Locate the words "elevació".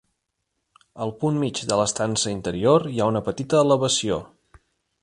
3.69-4.21